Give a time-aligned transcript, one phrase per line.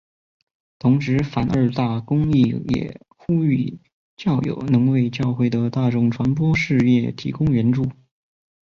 [0.79, 3.77] 同时梵二大公会议也呼吁
[4.17, 7.85] 教友能为教会的大众传播事业提供援助。